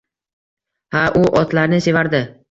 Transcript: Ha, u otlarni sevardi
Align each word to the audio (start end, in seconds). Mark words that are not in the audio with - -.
Ha, 0.95 1.03
u 1.19 1.21
otlarni 1.43 1.83
sevardi 1.89 2.23